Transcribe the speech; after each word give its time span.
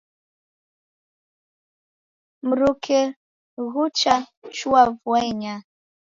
Mruke 2.47 2.99
ghukachua 3.71 4.83
vua 4.99 5.19
inyaa. 5.31 5.59